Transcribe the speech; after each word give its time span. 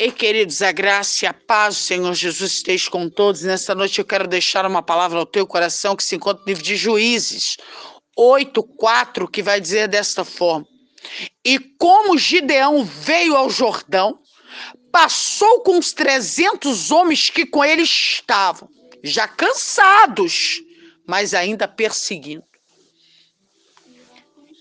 E 0.00 0.10
queridos, 0.10 0.62
a 0.62 0.72
graça 0.72 1.26
e 1.26 1.28
a 1.28 1.34
paz 1.34 1.76
do 1.76 1.80
Senhor 1.82 2.14
Jesus 2.14 2.52
esteja 2.52 2.90
com 2.90 3.06
todos. 3.10 3.42
Nessa 3.42 3.74
noite 3.74 3.98
eu 3.98 4.04
quero 4.06 4.26
deixar 4.26 4.64
uma 4.64 4.82
palavra 4.82 5.18
ao 5.18 5.26
teu 5.26 5.46
coração 5.46 5.94
que 5.94 6.02
se 6.02 6.16
encontra 6.16 6.40
no 6.40 6.48
livro 6.48 6.62
de 6.62 6.74
Juízes 6.74 7.58
8, 8.16 8.62
4, 8.62 9.28
que 9.28 9.42
vai 9.42 9.60
dizer 9.60 9.88
desta 9.88 10.24
forma: 10.24 10.66
E 11.44 11.58
como 11.78 12.16
Gideão 12.16 12.82
veio 12.82 13.36
ao 13.36 13.50
Jordão, 13.50 14.18
passou 14.90 15.60
com 15.60 15.76
os 15.76 15.92
300 15.92 16.90
homens 16.90 17.28
que 17.28 17.44
com 17.44 17.62
ele 17.62 17.82
estavam, 17.82 18.70
já 19.04 19.28
cansados, 19.28 20.62
mas 21.06 21.34
ainda 21.34 21.68
perseguindo. 21.68 22.44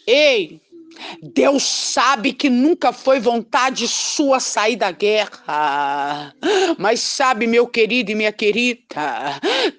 Ei, 0.05 0.59
Deus 1.21 1.63
sabe 1.63 2.33
que 2.33 2.49
nunca 2.49 2.91
foi 2.91 3.19
vontade 3.19 3.87
sua 3.87 4.39
sair 4.39 4.75
da 4.75 4.91
guerra. 4.91 6.33
Mas 6.77 6.99
sabe, 6.99 7.47
meu 7.47 7.67
querido 7.67 8.11
e 8.11 8.15
minha 8.15 8.31
querida, 8.31 8.79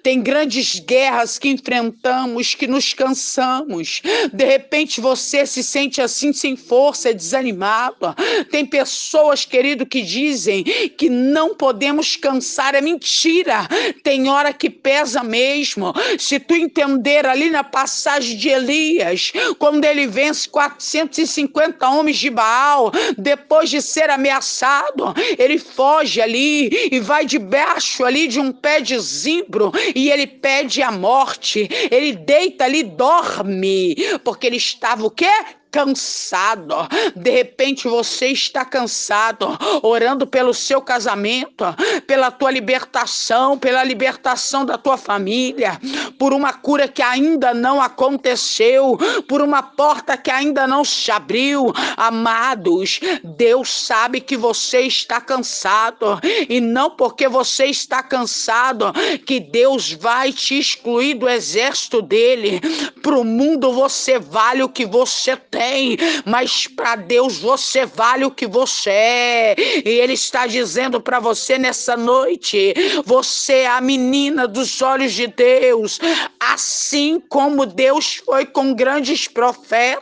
tem 0.03 0.21
grandes 0.21 0.79
guerras 0.79 1.37
que 1.37 1.49
enfrentamos, 1.49 2.55
que 2.55 2.67
nos 2.67 2.93
cansamos. 2.93 4.01
De 4.31 4.45
repente 4.45 5.01
você 5.01 5.45
se 5.45 5.63
sente 5.63 6.01
assim 6.01 6.33
sem 6.33 6.55
força, 6.55 7.13
desanimado. 7.13 8.15
Tem 8.51 8.65
pessoas, 8.65 9.45
querido, 9.45 9.85
que 9.85 10.01
dizem 10.01 10.63
que 10.97 11.09
não 11.09 11.55
podemos 11.55 12.15
cansar, 12.15 12.75
é 12.75 12.81
mentira. 12.81 13.67
Tem 14.03 14.29
hora 14.29 14.53
que 14.53 14.69
pesa 14.69 15.23
mesmo. 15.23 15.93
Se 16.17 16.39
tu 16.39 16.53
entender 16.55 17.25
ali 17.25 17.49
na 17.49 17.63
passagem 17.63 18.37
de 18.37 18.49
Elias, 18.49 19.31
quando 19.57 19.85
ele 19.85 20.07
vence 20.07 20.47
400 20.49 21.10
250 21.11 21.87
homens 21.89 22.17
de 22.17 22.29
Baal, 22.29 22.91
depois 23.17 23.69
de 23.69 23.81
ser 23.81 24.09
ameaçado, 24.09 25.13
ele 25.37 25.59
foge 25.59 26.21
ali 26.21 26.69
e 26.91 26.99
vai 26.99 27.25
debaixo 27.25 28.03
ali 28.03 28.27
de 28.27 28.39
um 28.39 28.51
pé 28.51 28.79
de 28.79 28.97
zimbro 28.99 29.71
e 29.95 30.09
ele 30.09 30.25
pede 30.25 30.81
a 30.81 30.91
morte. 30.91 31.67
Ele 31.91 32.13
deita 32.13 32.63
ali, 32.65 32.83
dorme, 32.83 33.95
porque 34.23 34.47
ele 34.47 34.57
estava 34.57 35.05
o 35.05 35.11
quê? 35.11 35.31
Cansado. 35.71 36.75
De 37.15 37.31
repente 37.31 37.87
você 37.87 38.27
está 38.27 38.65
cansado, 38.65 39.57
orando 39.81 40.27
pelo 40.27 40.53
seu 40.53 40.81
casamento, 40.81 41.63
pela 42.05 42.29
tua 42.29 42.51
libertação, 42.51 43.57
pela 43.57 43.83
libertação 43.83 44.65
da 44.65 44.77
tua 44.77 44.97
família, 44.97 45.79
por 46.19 46.33
uma 46.33 46.51
cura 46.51 46.87
que 46.87 47.01
ainda 47.01 47.53
não 47.53 47.81
aconteceu, 47.81 48.97
por 49.27 49.41
uma 49.41 49.63
porta 49.63 50.17
que 50.17 50.29
ainda 50.29 50.67
não 50.67 50.83
se 50.83 51.09
abriu. 51.09 51.71
Amados, 51.95 52.99
Deus 53.23 53.71
sabe 53.71 54.19
que 54.19 54.35
você 54.35 54.81
está 54.81 55.21
cansado 55.21 56.19
e 56.49 56.59
não 56.59 56.91
porque 56.91 57.29
você 57.29 57.65
está 57.67 58.03
cansado 58.03 58.91
que 59.25 59.39
Deus 59.39 59.93
vai 59.93 60.33
te 60.33 60.59
excluir 60.59 61.13
do 61.13 61.29
exército 61.29 62.01
dele. 62.01 62.59
Para 63.01 63.17
o 63.17 63.23
mundo 63.23 63.71
você 63.71 64.19
vale 64.19 64.63
o 64.63 64.69
que 64.69 64.85
você 64.85 65.37
tem 65.37 65.60
tem, 65.61 65.95
mas 66.25 66.65
para 66.65 66.95
Deus 66.95 67.37
você 67.37 67.85
vale 67.85 68.25
o 68.25 68.31
que 68.31 68.47
você 68.47 68.89
é. 68.89 69.55
E 69.85 69.89
Ele 69.89 70.13
está 70.13 70.47
dizendo 70.47 70.99
para 70.99 71.19
você 71.19 71.59
nessa 71.59 71.95
noite: 71.95 72.73
você 73.05 73.53
é 73.53 73.67
a 73.67 73.79
menina 73.79 74.47
dos 74.47 74.81
olhos 74.81 75.13
de 75.13 75.27
Deus, 75.27 75.99
assim 76.39 77.21
como 77.29 77.67
Deus 77.67 78.15
foi 78.25 78.45
com 78.45 78.73
grandes 78.73 79.27
profetas 79.27 80.01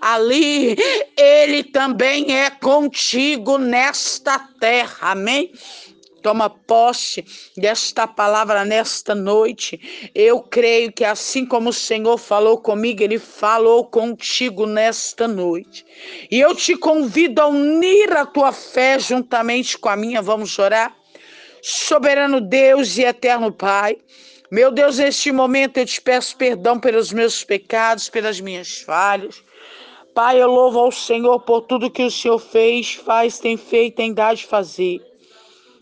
ali, 0.00 0.76
Ele 1.16 1.62
também 1.62 2.36
é 2.36 2.50
contigo 2.50 3.58
nesta 3.58 4.38
terra, 4.38 5.12
amém? 5.12 5.50
Toma 6.22 6.50
posse 6.50 7.24
desta 7.56 8.06
palavra 8.06 8.64
nesta 8.64 9.14
noite. 9.14 10.10
Eu 10.14 10.40
creio 10.40 10.92
que 10.92 11.04
assim 11.04 11.46
como 11.46 11.70
o 11.70 11.72
Senhor 11.72 12.18
falou 12.18 12.58
comigo, 12.58 13.02
Ele 13.02 13.18
falou 13.18 13.84
contigo 13.84 14.66
nesta 14.66 15.28
noite. 15.28 15.84
E 16.30 16.40
eu 16.40 16.54
te 16.54 16.76
convido 16.76 17.40
a 17.40 17.46
unir 17.46 18.16
a 18.16 18.26
tua 18.26 18.52
fé 18.52 18.98
juntamente 18.98 19.78
com 19.78 19.88
a 19.88 19.96
minha. 19.96 20.20
Vamos 20.20 20.58
orar? 20.58 20.94
Soberano 21.62 22.40
Deus 22.40 22.96
e 22.98 23.02
eterno 23.02 23.52
Pai. 23.52 23.96
Meu 24.50 24.70
Deus, 24.70 24.98
neste 24.98 25.30
momento 25.30 25.76
eu 25.76 25.84
te 25.84 26.00
peço 26.00 26.36
perdão 26.36 26.80
pelos 26.80 27.12
meus 27.12 27.44
pecados, 27.44 28.08
pelas 28.08 28.40
minhas 28.40 28.78
falhas. 28.78 29.42
Pai, 30.14 30.40
eu 30.42 30.48
louvo 30.48 30.78
ao 30.78 30.90
Senhor 30.90 31.38
por 31.40 31.60
tudo 31.62 31.90
que 31.90 32.02
o 32.02 32.10
Senhor 32.10 32.38
fez, 32.38 32.94
faz, 32.94 33.38
tem 33.38 33.56
feito, 33.56 33.96
tem 33.96 34.12
dado 34.12 34.38
de 34.38 34.46
fazer. 34.46 35.07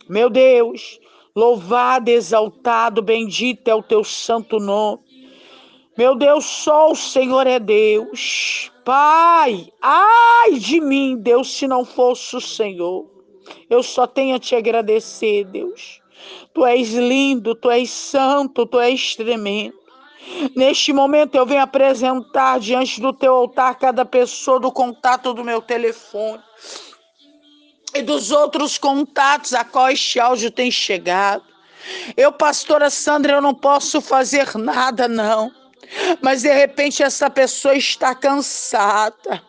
Meu 0.08 0.30
Deus, 0.30 1.00
louvado, 1.34 2.08
exaltado, 2.10 3.02
bendito 3.02 3.68
é 3.68 3.74
o 3.74 3.82
teu 3.82 4.04
santo 4.04 4.60
nome. 4.60 5.00
Meu 5.98 6.14
Deus, 6.14 6.44
só 6.44 6.92
o 6.92 6.96
Senhor 6.96 7.46
é 7.46 7.58
Deus. 7.58 8.70
Pai, 8.84 9.72
ai 9.82 10.52
de 10.52 10.80
mim, 10.80 11.16
Deus, 11.16 11.50
se 11.52 11.66
não 11.66 11.84
fosse 11.84 12.36
o 12.36 12.40
Senhor. 12.40 13.10
Eu 13.68 13.82
só 13.82 14.06
tenho 14.06 14.36
a 14.36 14.38
te 14.38 14.54
agradecer, 14.54 15.44
Deus. 15.44 16.00
Tu 16.54 16.64
és 16.64 16.92
lindo, 16.94 17.54
tu 17.54 17.70
és 17.70 17.90
santo, 17.90 18.64
tu 18.64 18.78
és 18.78 19.16
tremendo. 19.16 19.74
Neste 20.54 20.92
momento 20.92 21.34
eu 21.34 21.46
venho 21.46 21.62
apresentar 21.62 22.58
diante 22.60 23.00
do 23.00 23.12
teu 23.12 23.34
altar 23.34 23.78
cada 23.78 24.04
pessoa 24.04 24.58
do 24.58 24.72
contato 24.72 25.32
do 25.32 25.44
meu 25.44 25.62
telefone 25.62 26.42
e 27.98 28.02
dos 28.02 28.30
outros 28.30 28.78
contatos 28.78 29.52
a 29.52 29.64
qual 29.64 29.90
este 29.90 30.18
áudio 30.20 30.50
tem 30.50 30.70
chegado. 30.70 31.44
Eu, 32.16 32.32
pastora 32.32 32.90
Sandra, 32.90 33.34
eu 33.34 33.40
não 33.40 33.54
posso 33.54 34.00
fazer 34.00 34.56
nada, 34.56 35.06
não. 35.06 35.52
Mas 36.20 36.42
de 36.42 36.52
repente 36.52 37.02
essa 37.02 37.30
pessoa 37.30 37.74
está 37.74 38.14
cansada. 38.14 39.42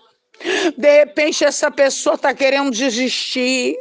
De 0.77 0.99
repente 0.99 1.43
essa 1.43 1.71
pessoa 1.71 2.15
está 2.15 2.33
querendo 2.33 2.71
desistir. 2.71 3.75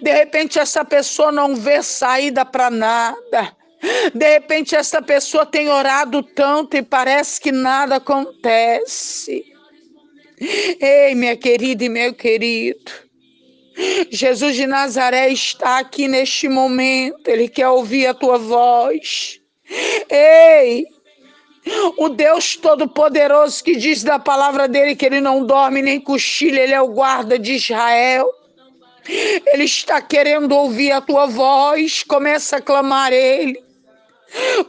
De 0.00 0.12
repente 0.12 0.58
essa 0.58 0.84
pessoa 0.84 1.30
não 1.30 1.54
vê 1.54 1.82
saída 1.82 2.44
para 2.44 2.70
nada. 2.70 3.56
De 4.14 4.30
repente 4.30 4.74
essa 4.74 5.02
pessoa 5.02 5.44
tem 5.44 5.68
orado 5.68 6.22
tanto 6.22 6.76
e 6.76 6.82
parece 6.82 7.40
que 7.40 7.52
nada 7.52 7.96
acontece. 7.96 9.44
Ei, 10.80 11.14
minha 11.14 11.36
querida 11.36 11.84
e 11.84 11.88
meu 11.88 12.14
querido, 12.14 12.90
Jesus 14.10 14.54
de 14.54 14.66
Nazaré 14.66 15.30
está 15.30 15.78
aqui 15.78 16.06
neste 16.06 16.48
momento, 16.48 17.28
ele 17.28 17.48
quer 17.48 17.68
ouvir 17.68 18.06
a 18.06 18.14
tua 18.14 18.38
voz. 18.38 19.40
Ei, 20.08 20.86
o 21.96 22.08
Deus 22.08 22.56
Todo-Poderoso 22.56 23.64
que 23.64 23.74
diz 23.76 24.04
da 24.04 24.18
palavra 24.18 24.68
dele 24.68 24.94
que 24.94 25.06
ele 25.06 25.20
não 25.20 25.44
dorme 25.44 25.82
nem 25.82 26.00
cochila, 26.00 26.60
ele 26.60 26.74
é 26.74 26.80
o 26.80 26.88
guarda 26.88 27.38
de 27.38 27.54
Israel. 27.54 28.30
Ele 29.06 29.64
está 29.64 30.00
querendo 30.00 30.52
ouvir 30.52 30.92
a 30.92 31.00
tua 31.00 31.26
voz, 31.26 32.02
começa 32.04 32.56
a 32.56 32.60
clamar 32.60 33.12
ele. 33.12 33.62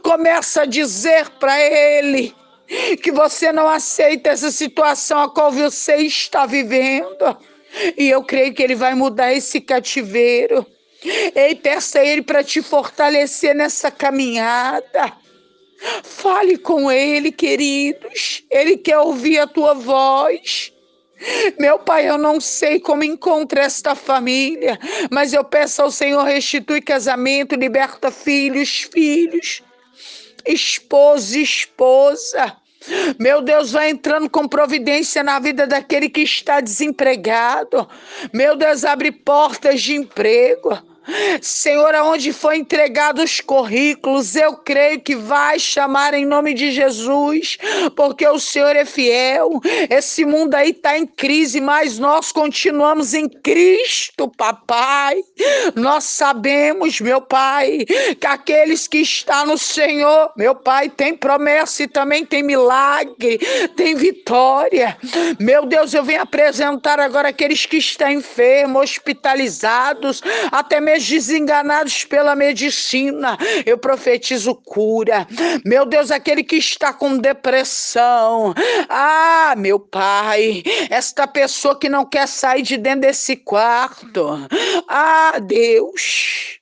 Começa 0.02 0.62
a 0.62 0.66
dizer 0.66 1.30
para 1.38 1.58
ele 1.60 2.34
que 3.02 3.12
você 3.12 3.52
não 3.52 3.68
aceita 3.68 4.30
essa 4.30 4.50
situação 4.50 5.20
a 5.20 5.30
qual 5.30 5.52
você 5.52 5.96
está 5.96 6.44
vivendo 6.44 7.36
e 7.96 8.08
eu 8.08 8.22
creio 8.22 8.54
que 8.54 8.62
Ele 8.62 8.74
vai 8.74 8.94
mudar 8.94 9.32
esse 9.32 9.60
cativeiro. 9.60 10.66
Ei, 11.34 11.54
peça 11.54 12.00
a 12.00 12.04
Ele 12.04 12.22
para 12.22 12.42
te 12.42 12.62
fortalecer 12.62 13.54
nessa 13.54 13.90
caminhada. 13.90 15.12
Fale 16.02 16.56
com 16.56 16.90
Ele, 16.90 17.30
queridos. 17.30 18.44
Ele 18.50 18.76
quer 18.76 18.98
ouvir 18.98 19.38
a 19.38 19.46
tua 19.46 19.74
voz. 19.74 20.72
Meu 21.58 21.78
pai, 21.78 22.08
eu 22.08 22.18
não 22.18 22.40
sei 22.40 22.78
como 22.78 23.02
encontrar 23.02 23.64
esta 23.64 23.94
família, 23.94 24.78
mas 25.10 25.32
eu 25.32 25.42
peço 25.42 25.80
ao 25.80 25.90
Senhor 25.90 26.22
restitui 26.22 26.80
casamento, 26.80 27.54
liberta 27.54 28.10
filhos, 28.10 28.82
filhos, 28.92 29.62
esposo, 30.46 31.38
esposa. 31.38 32.56
Meu 33.18 33.42
Deus, 33.42 33.72
vai 33.72 33.90
entrando 33.90 34.28
com 34.30 34.46
providência 34.46 35.22
na 35.22 35.38
vida 35.38 35.66
daquele 35.66 36.08
que 36.08 36.20
está 36.20 36.60
desempregado. 36.60 37.88
Meu 38.32 38.56
Deus, 38.56 38.84
abre 38.84 39.10
portas 39.10 39.82
de 39.82 39.94
emprego. 39.94 40.78
Senhor, 41.40 41.94
aonde 41.94 42.32
foi 42.32 42.58
entregado 42.58 43.22
os 43.22 43.40
currículos, 43.40 44.34
eu 44.34 44.56
creio 44.56 45.00
que 45.00 45.14
vai 45.14 45.58
chamar 45.58 46.14
em 46.14 46.26
nome 46.26 46.52
de 46.52 46.70
Jesus, 46.70 47.58
porque 47.94 48.26
o 48.26 48.38
Senhor 48.38 48.74
é 48.74 48.84
fiel. 48.84 49.60
Esse 49.88 50.24
mundo 50.24 50.54
aí 50.54 50.70
está 50.70 50.98
em 50.98 51.06
crise, 51.06 51.60
mas 51.60 51.98
nós 51.98 52.32
continuamos 52.32 53.14
em 53.14 53.28
Cristo, 53.28 54.28
papai. 54.36 55.22
Nós 55.74 56.04
sabemos, 56.04 57.00
meu 57.00 57.20
Pai, 57.20 57.84
que 58.20 58.26
aqueles 58.26 58.88
que 58.88 58.98
estão 58.98 59.46
no 59.46 59.58
Senhor, 59.58 60.32
meu 60.36 60.54
Pai, 60.54 60.88
tem 60.88 61.14
promessa 61.14 61.84
e 61.84 61.88
também 61.88 62.24
tem 62.24 62.42
milagre, 62.42 63.38
tem 63.76 63.94
vitória. 63.94 64.96
Meu 65.38 65.66
Deus, 65.66 65.94
eu 65.94 66.02
venho 66.02 66.22
apresentar 66.22 66.98
agora 66.98 67.28
aqueles 67.28 67.64
que 67.66 67.76
estão 67.76 68.10
enfermos, 68.10 68.82
hospitalizados, 68.82 70.22
até 70.50 70.80
mesmo 70.80 70.95
desenganados 71.04 72.04
pela 72.04 72.34
medicina. 72.34 73.36
Eu 73.64 73.78
profetizo 73.78 74.54
cura. 74.54 75.26
Meu 75.64 75.84
Deus, 75.84 76.10
aquele 76.10 76.42
que 76.42 76.56
está 76.56 76.92
com 76.92 77.18
depressão. 77.18 78.54
Ah, 78.88 79.54
meu 79.56 79.80
Pai, 79.80 80.62
esta 80.90 81.26
pessoa 81.26 81.78
que 81.78 81.88
não 81.88 82.04
quer 82.04 82.28
sair 82.28 82.62
de 82.62 82.76
dentro 82.76 83.02
desse 83.02 83.36
quarto. 83.36 84.46
Ah, 84.88 85.38
Deus. 85.40 86.60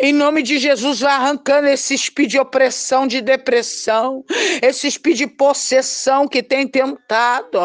Em 0.00 0.12
nome 0.12 0.42
de 0.42 0.58
Jesus, 0.58 1.00
vai 1.00 1.12
arrancando 1.12 1.68
esse 1.68 1.94
espírito 1.94 2.32
de 2.32 2.38
opressão, 2.38 3.06
de 3.06 3.20
depressão, 3.20 4.24
esse 4.60 4.88
espírito 4.88 5.18
de 5.18 5.26
possessão 5.28 6.26
que 6.26 6.42
tem 6.42 6.66
tentado 6.66 7.58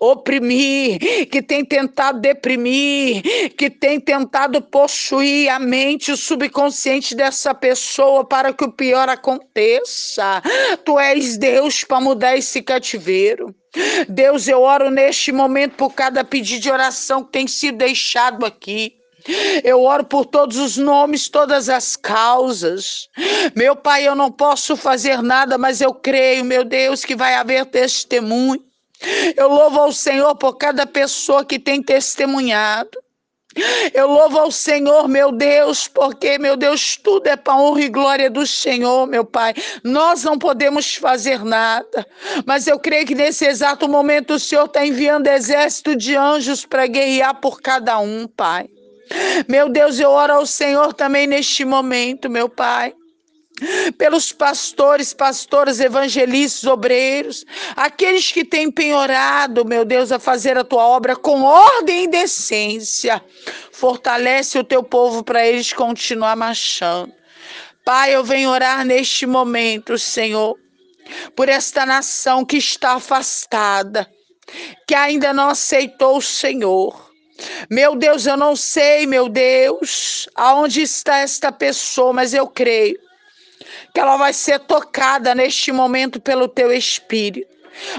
oprimir, 0.00 0.98
que 1.30 1.40
tem 1.40 1.64
tentado 1.64 2.20
deprimir, 2.20 3.22
que 3.56 3.70
tem 3.70 3.98
tentado 3.98 4.60
possuir 4.60 5.48
a 5.48 5.58
mente, 5.58 6.12
o 6.12 6.16
subconsciente 6.16 7.14
dessa 7.14 7.54
pessoa 7.54 8.24
para 8.26 8.52
que 8.52 8.64
o 8.64 8.72
pior 8.72 9.08
aconteça. 9.08 10.42
Tu 10.84 10.98
és 10.98 11.38
Deus 11.38 11.84
para 11.84 12.00
mudar 12.00 12.36
esse 12.36 12.60
cativeiro. 12.60 13.54
Deus, 14.08 14.48
eu 14.48 14.62
oro 14.62 14.90
neste 14.90 15.30
momento 15.30 15.76
por 15.76 15.94
cada 15.94 16.24
pedido 16.24 16.62
de 16.62 16.70
oração 16.70 17.22
que 17.22 17.32
tem 17.32 17.46
sido 17.46 17.78
deixado 17.78 18.44
aqui. 18.44 18.97
Eu 19.62 19.82
oro 19.82 20.04
por 20.04 20.24
todos 20.24 20.56
os 20.56 20.76
nomes, 20.76 21.28
todas 21.28 21.68
as 21.68 21.96
causas. 21.96 23.08
Meu 23.54 23.76
Pai, 23.76 24.06
eu 24.06 24.14
não 24.14 24.30
posso 24.30 24.76
fazer 24.76 25.22
nada, 25.22 25.58
mas 25.58 25.80
eu 25.80 25.92
creio, 25.92 26.44
meu 26.44 26.64
Deus, 26.64 27.04
que 27.04 27.14
vai 27.14 27.34
haver 27.34 27.66
testemunho. 27.66 28.62
Eu 29.36 29.48
louvo 29.48 29.80
ao 29.80 29.92
Senhor 29.92 30.34
por 30.36 30.54
cada 30.54 30.86
pessoa 30.86 31.44
que 31.44 31.58
tem 31.58 31.82
testemunhado. 31.82 32.98
Eu 33.92 34.06
louvo 34.08 34.38
ao 34.38 34.50
Senhor, 34.50 35.08
meu 35.08 35.32
Deus, 35.32 35.88
porque, 35.88 36.38
meu 36.38 36.56
Deus, 36.56 36.96
tudo 36.96 37.26
é 37.26 37.36
para 37.36 37.56
honra 37.56 37.82
e 37.82 37.88
glória 37.88 38.30
do 38.30 38.46
Senhor, 38.46 39.06
meu 39.06 39.24
Pai. 39.24 39.54
Nós 39.82 40.22
não 40.22 40.38
podemos 40.38 40.94
fazer 40.94 41.44
nada, 41.44 42.06
mas 42.46 42.66
eu 42.66 42.78
creio 42.78 43.06
que 43.06 43.14
nesse 43.14 43.46
exato 43.46 43.88
momento 43.88 44.34
o 44.34 44.38
Senhor 44.38 44.66
está 44.66 44.86
enviando 44.86 45.26
exército 45.26 45.96
de 45.96 46.14
anjos 46.14 46.64
para 46.64 46.86
guerrear 46.86 47.40
por 47.40 47.60
cada 47.60 47.98
um, 47.98 48.28
Pai. 48.28 48.68
Meu 49.48 49.68
Deus, 49.68 49.98
eu 49.98 50.10
oro 50.10 50.34
ao 50.34 50.46
Senhor 50.46 50.92
também 50.92 51.26
neste 51.26 51.64
momento, 51.64 52.28
meu 52.28 52.48
Pai 52.48 52.94
pelos 53.96 54.32
pastores, 54.32 55.12
pastoras, 55.12 55.80
evangelistas, 55.80 56.64
obreiros, 56.64 57.44
aqueles 57.74 58.30
que 58.30 58.44
têm 58.44 58.70
penhorado, 58.70 59.64
meu 59.64 59.84
Deus, 59.84 60.12
a 60.12 60.18
fazer 60.18 60.56
a 60.56 60.64
tua 60.64 60.86
obra 60.86 61.16
com 61.16 61.42
ordem 61.42 62.04
e 62.04 62.08
decência. 62.08 63.22
Fortalece 63.72 64.58
o 64.58 64.64
teu 64.64 64.82
povo 64.82 65.24
para 65.24 65.46
eles 65.46 65.72
continuar 65.72 66.36
marchando. 66.36 67.12
Pai, 67.84 68.14
eu 68.14 68.22
venho 68.22 68.50
orar 68.50 68.84
neste 68.84 69.26
momento, 69.26 69.98
Senhor, 69.98 70.56
por 71.34 71.48
esta 71.48 71.86
nação 71.86 72.44
que 72.44 72.58
está 72.58 72.94
afastada, 72.94 74.08
que 74.86 74.94
ainda 74.94 75.32
não 75.32 75.48
aceitou 75.48 76.18
o 76.18 76.22
Senhor. 76.22 77.07
Meu 77.70 77.94
Deus, 77.94 78.26
eu 78.26 78.36
não 78.36 78.56
sei, 78.56 79.06
meu 79.06 79.28
Deus, 79.28 80.28
aonde 80.34 80.82
está 80.82 81.18
esta 81.18 81.52
pessoa, 81.52 82.12
mas 82.12 82.34
eu 82.34 82.46
creio 82.46 82.98
que 83.92 84.00
ela 84.00 84.16
vai 84.16 84.32
ser 84.32 84.58
tocada 84.60 85.34
neste 85.34 85.72
momento 85.72 86.20
pelo 86.20 86.48
teu 86.48 86.72
espírito. 86.72 87.48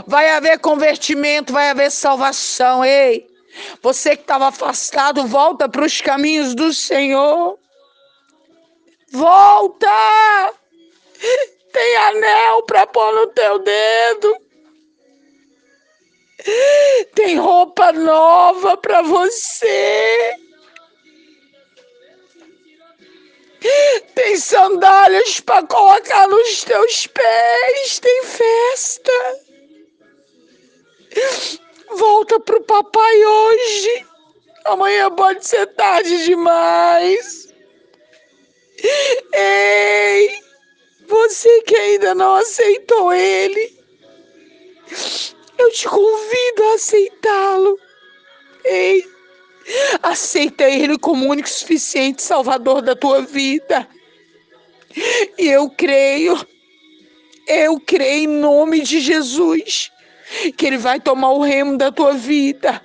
Vai 0.05 0.29
haver 0.29 0.59
convertimento, 0.59 1.53
vai 1.53 1.69
haver 1.69 1.89
salvação. 1.89 2.83
Ei, 2.83 3.27
você 3.81 4.15
que 4.15 4.23
estava 4.23 4.47
afastado, 4.47 5.25
volta 5.25 5.69
para 5.69 5.85
os 5.85 6.01
caminhos 6.01 6.53
do 6.53 6.73
Senhor. 6.73 7.57
Volta! 9.11 10.53
Tem 11.71 11.97
anel 11.97 12.63
para 12.63 12.85
pôr 12.87 13.13
no 13.13 13.27
teu 13.27 13.59
dedo. 13.59 14.48
Tem 17.15 17.37
roupa 17.37 17.91
nova 17.91 18.77
para 18.77 19.01
você. 19.01 20.35
Tem 24.15 24.37
sandálias 24.37 25.39
para 25.41 25.65
colocar 25.67 26.27
nos 26.27 26.63
teus 26.63 27.07
pés. 27.07 27.99
Tem 27.99 28.23
festa. 28.23 29.11
Volta 31.89 32.39
pro 32.39 32.61
papai 32.63 33.25
hoje. 33.25 34.05
Amanhã 34.65 35.11
pode 35.11 35.45
ser 35.45 35.65
tarde 35.67 36.25
demais. 36.25 37.53
Ei, 39.33 40.39
você 41.07 41.61
que 41.63 41.75
ainda 41.75 42.15
não 42.15 42.35
aceitou 42.35 43.11
ele. 43.11 43.78
Eu 45.59 45.71
te 45.73 45.89
convido 45.89 46.63
a 46.71 46.75
aceitá-lo. 46.75 47.77
Ei, 48.63 49.03
aceita 50.01 50.63
Ele 50.63 50.97
como 50.97 51.29
único 51.29 51.49
suficiente 51.49 52.23
Salvador 52.23 52.81
da 52.81 52.95
tua 52.95 53.21
vida. 53.21 53.85
E 55.37 55.47
eu 55.49 55.69
creio, 55.69 56.39
eu 57.45 57.77
creio 57.81 58.23
em 58.23 58.27
nome 58.39 58.81
de 58.81 59.01
Jesus, 59.01 59.91
que 60.55 60.65
Ele 60.65 60.77
vai 60.77 60.97
tomar 60.99 61.31
o 61.31 61.41
remo 61.41 61.77
da 61.77 61.91
tua 61.91 62.13
vida 62.13 62.81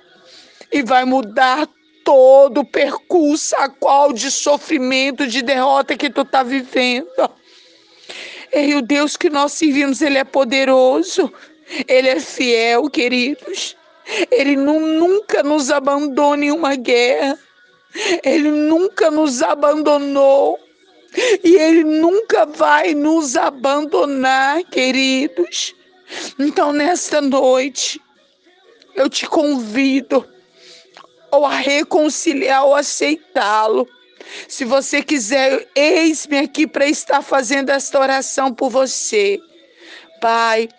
e 0.69 0.83
vai 0.83 1.05
mudar 1.05 1.69
todo 2.03 2.59
o 2.59 2.65
percurso 2.65 3.55
a 3.55 3.69
qual 3.69 4.11
de 4.11 4.29
sofrimento, 4.29 5.25
de 5.25 5.41
derrota 5.41 5.95
que 5.95 6.09
tu 6.09 6.21
está 6.21 6.43
vivendo. 6.43 7.31
Ei, 8.51 8.75
o 8.75 8.81
Deus 8.81 9.15
que 9.15 9.29
nós 9.29 9.53
servimos, 9.53 10.01
Ele 10.01 10.17
é 10.17 10.25
poderoso. 10.25 11.31
Ele 11.87 12.09
é 12.09 12.19
fiel, 12.19 12.89
queridos. 12.89 13.75
Ele 14.31 14.55
não, 14.55 14.79
nunca 14.79 15.41
nos 15.41 15.71
abandona 15.71 16.45
em 16.45 16.51
uma 16.51 16.75
guerra. 16.75 17.39
Ele 18.23 18.51
nunca 18.51 19.09
nos 19.09 19.41
abandonou. 19.41 20.59
E 21.43 21.55
Ele 21.55 21.83
nunca 21.83 22.45
vai 22.45 22.93
nos 22.93 23.35
abandonar, 23.35 24.63
queridos. 24.65 25.73
Então, 26.37 26.73
nesta 26.73 27.21
noite, 27.21 28.01
eu 28.95 29.09
te 29.09 29.25
convido 29.27 30.25
ou 31.31 31.45
a 31.45 31.55
reconciliar 31.55 32.65
ou 32.65 32.75
aceitá-lo. 32.75 33.87
Se 34.47 34.65
você 34.65 35.01
quiser, 35.01 35.67
eis-me 35.75 36.37
aqui 36.39 36.65
para 36.67 36.87
estar 36.87 37.21
fazendo 37.21 37.69
esta 37.69 37.99
oração 37.99 38.53
por 38.53 38.69
você. 38.69 39.39
Pai, 40.21 40.69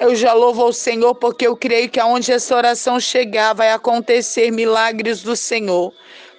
eu 0.00 0.16
já 0.16 0.32
louvo 0.32 0.62
ao 0.62 0.72
Senhor 0.72 1.14
porque 1.14 1.46
eu 1.46 1.54
creio 1.54 1.90
que 1.90 2.00
aonde 2.00 2.32
essa 2.32 2.56
oração 2.56 2.98
chegar 2.98 3.52
vai 3.52 3.70
acontecer 3.70 4.50
milagres 4.50 5.22
do 5.22 5.36
Senhor, 5.36 5.92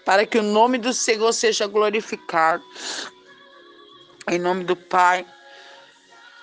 para 0.04 0.26
que 0.26 0.40
o 0.40 0.44
nome 0.44 0.80
do 0.80 0.92
Senhor 0.92 1.32
seja 1.32 1.68
glorificado. 1.68 2.64
Em 4.30 4.40
nome 4.40 4.64
do 4.64 4.76
Pai, 4.76 5.24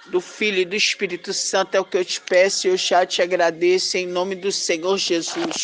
do 0.07 0.21
Filho 0.21 0.59
e 0.59 0.65
do 0.65 0.77
Espírito 0.77 1.35
Santo 1.35 1.75
é 1.75 1.81
o 1.81 1.85
que 1.85 1.99
eu 1.99 2.05
te 2.05 2.21
peço 2.21 2.67
e 2.69 2.71
eu 2.71 2.77
já 2.77 3.05
te 3.05 3.21
agradeço 3.21 3.97
em 3.97 4.07
nome 4.07 4.37
do 4.37 4.53
Senhor 4.53 4.97
Jesus. 4.97 5.57